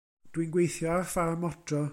Dw 0.37 0.43
i'n 0.45 0.53
gweithio 0.55 0.91
ar 0.95 1.07
ffarm 1.13 1.49
odro. 1.51 1.87